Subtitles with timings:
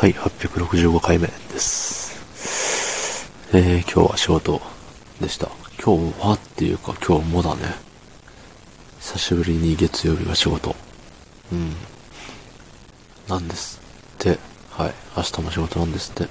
[0.00, 2.16] はい、865回目です。
[3.52, 4.62] えー、今日は仕事
[5.20, 5.50] でした。
[5.78, 7.60] 今日はっていうか今日もだね。
[8.98, 10.74] 久しぶりに月曜日が仕事。
[11.52, 11.74] うん。
[13.28, 13.78] なんです
[14.14, 14.38] って。
[14.70, 14.94] はい。
[15.18, 16.22] 明日も仕事なんですって。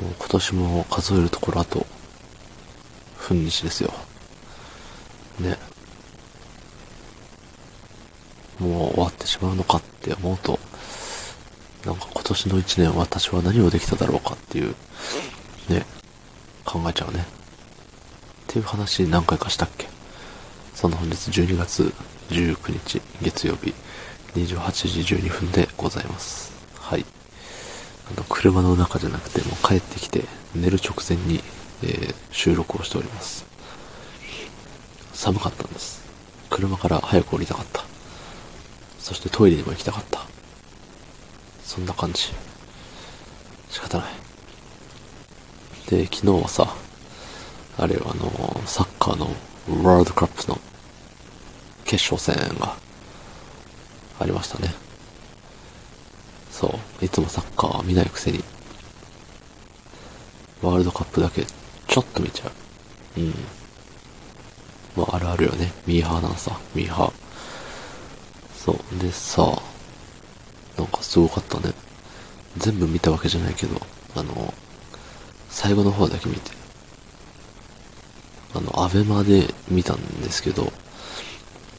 [0.00, 1.84] もう今年も数えるところあと、
[3.18, 3.92] ふんにしですよ。
[5.38, 5.58] ね。
[8.58, 10.58] もう終わってしまうのかって思うと、
[11.84, 14.74] なんか今年の一年私は何をできただろうかっていう、
[15.68, 15.84] ね、
[16.64, 17.20] 考えちゃうね。
[17.20, 17.24] っ
[18.46, 19.88] ていう話何回かしたっけ？
[20.74, 21.92] その本日12月
[22.28, 23.74] 19日月曜日
[24.34, 26.52] 28時12分でございます。
[26.78, 27.04] はい。
[28.10, 30.24] あの、車の中じゃなくてもう帰ってきて
[30.54, 31.40] 寝る直前に、
[31.82, 33.44] えー、収録をしております。
[35.12, 36.02] 寒かったんです。
[36.48, 37.84] 車から早く降りたかった。
[38.98, 40.31] そしてトイレにも行きたかった。
[41.72, 42.24] そんな感じ。
[43.70, 44.06] 仕方ない。
[45.88, 46.68] で、昨日はさ、
[47.78, 49.24] あれはあの、サッカーの
[49.82, 50.58] ワールドカップの
[51.86, 52.76] 決勝戦が
[54.20, 54.74] ありましたね。
[56.50, 57.04] そう。
[57.06, 58.44] いつもサッカーは見ないくせに、
[60.60, 62.48] ワールドカップだけちょっと見ちゃ
[63.16, 63.20] う。
[63.20, 63.34] うん。
[64.94, 65.72] まあ、あるあるよね。
[65.86, 66.60] ミーハーなんさ。
[66.74, 67.12] ミーハー。
[68.54, 68.98] そう。
[68.98, 69.71] でさ、
[70.76, 71.72] なんかすごかったね。
[72.58, 73.80] 全部見たわけじゃないけど、
[74.14, 74.52] あの、
[75.48, 76.50] 最後の方だけ見て。
[78.54, 80.72] あの、アベマで見たんですけど、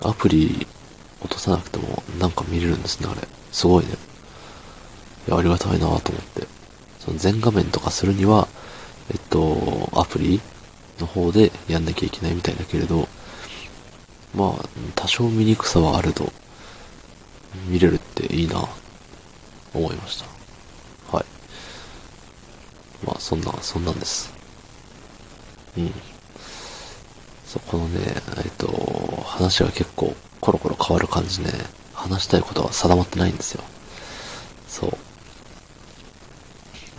[0.02, 0.68] アプリ
[1.22, 3.28] 落とさなくてもなんか見れるんですね、あれ。
[3.52, 3.92] すごいね。
[5.28, 6.48] いや、ありがたいなと思って。
[7.00, 8.48] その全画面とかするには、
[9.12, 10.42] えっと、アプリ
[11.00, 13.08] の方でやんなきゃいけないみたいだけれど、
[14.36, 16.32] まあ、多少見にくさはあると、
[17.68, 18.68] 見れるっていいな
[19.74, 20.26] 思いました。
[21.16, 21.26] はい。
[23.06, 24.34] まあ、そんな、そんなんです。
[25.78, 25.94] うん。
[27.46, 28.00] そ、このね、
[28.38, 31.52] えっと、話が結構コロコロ変わる感じね、
[31.94, 33.64] 話したいことは定まってないんですよ。
[34.68, 34.98] そう。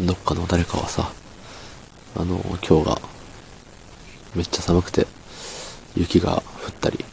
[0.01, 1.13] どっかの誰かはさ、
[2.17, 3.01] あの、今日が
[4.35, 5.07] めっちゃ寒くて、
[5.97, 7.05] 雪が降ったり、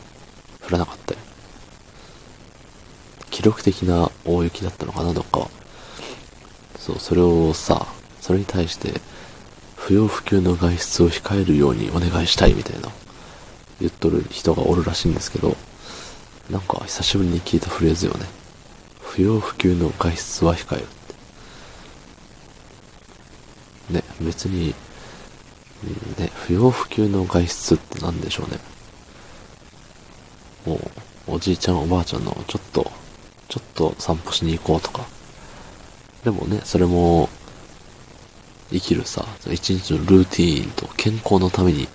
[0.65, 1.19] 降らなかったり、
[3.29, 5.49] 記録的な大雪だったのかな、どっかは。
[6.81, 7.85] そう、それをさ、
[8.19, 8.99] それに対して、
[9.75, 12.89] 不要不急の外出を控えるようにお願いしたいみたいな、
[13.79, 15.55] 言っとる人がおるらしいんですけど、
[16.49, 18.25] なんか久しぶりに聞いたフレーズよね。
[18.99, 20.87] 不要不急の外出は控えるっ
[23.89, 23.93] て。
[23.93, 24.73] ね、別に、
[26.17, 28.59] ね、不要不急の外出って何でしょうね。
[30.65, 30.75] も
[31.27, 32.91] う、おじいちゃんおばあちゃんのちょっと
[33.49, 35.05] ちょっと散歩しに行こうとか。
[36.23, 37.29] でもね、それも、
[38.69, 41.87] 生きるさ、一日のルーティーンと健康のために、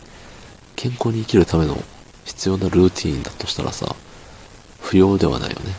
[0.75, 1.77] 健康に生きるための
[2.25, 3.95] 必要なルーティーンだとしたらさ、
[4.81, 5.75] 不要ではないよね。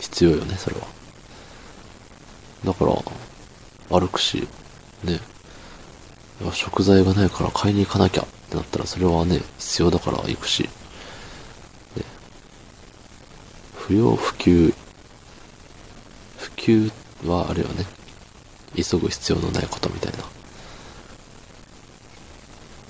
[0.00, 0.86] 必要よね、それは。
[2.64, 4.48] だから、歩くし、
[5.04, 5.20] ね。
[6.52, 10.62] 食材がないから買いに行かなきゃってなったらそれはね、必要だから行くし。
[10.62, 10.68] ね、
[13.74, 14.72] 不要不急
[16.36, 17.84] 不急ってはあるよね。
[18.76, 20.18] 急ぐ必要のないことみたいな。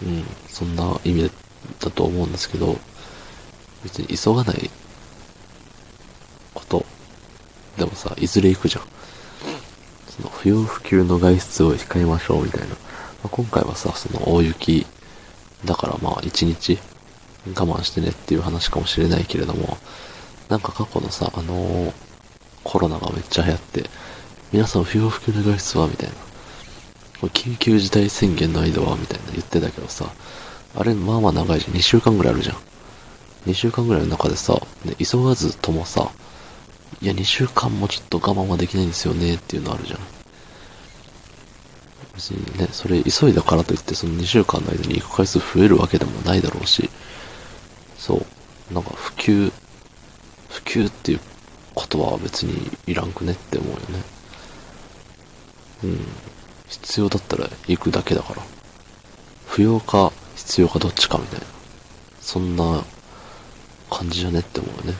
[0.03, 1.31] うん、そんな意味
[1.81, 2.77] だと思うんですけど、
[3.83, 4.71] 別に急がない
[6.55, 6.85] こと。
[7.77, 8.83] でもさ、いずれ行くじゃん。
[10.09, 12.69] その不要不急の外出を控えましょうみたいな。
[12.69, 12.75] ま
[13.25, 14.87] あ、今回はさ、その大雪
[15.65, 16.79] だからまあ一日
[17.47, 19.79] 我慢してねっていう話かもしれないけれども、
[20.49, 22.09] なんか過去のさ、あのー
[22.65, 23.85] コロナがめっちゃ流行って、
[24.51, 25.89] 皆さん不要不急な外出は？
[25.89, 26.15] みたいな。
[27.29, 28.97] 緊急事態宣言の間は？
[28.97, 30.11] みたいな言ってたけどさ、
[30.75, 31.75] あれまあまあ長いじゃん。
[31.75, 32.57] 2週間ぐらいあるじゃん。
[33.47, 34.55] 2週間ぐらいの中でさ、
[34.85, 36.11] ね、急がずともさ、
[37.03, 40.01] いや2週間もちょっと我慢はできないんですよねっていうのあるじゃん。
[42.15, 46.89] 別にね、それ急いだからといってその2週間の間に行く回数増えるわけでもないだろうし、
[47.97, 48.17] そ
[48.71, 49.53] う、なんか普及、
[50.49, 51.21] 普及っていう
[51.77, 54.03] 言葉は別にいらんくねって思うよね。
[55.85, 56.07] うん。
[56.69, 58.43] 必要だったら行くだけだから。
[59.47, 61.47] 不要か必要かどっちかみたいな。
[62.21, 62.85] そんな
[63.91, 64.99] 感じじゃねって思うよね。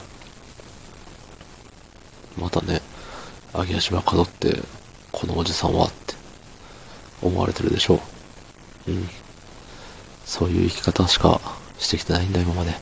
[2.37, 2.81] またね、
[3.53, 4.61] 揚げ足ばかどって、
[5.11, 6.15] このおじさんはって
[7.21, 7.99] 思われてるでしょ
[8.87, 8.91] う。
[8.91, 9.09] うん。
[10.25, 11.41] そういう生き方しか
[11.77, 12.73] してきてないんだ今まで。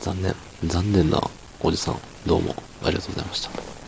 [0.00, 0.34] 残念。
[0.64, 1.20] 残念な
[1.60, 1.98] おじさん。
[2.26, 3.83] どうもありがとうございました。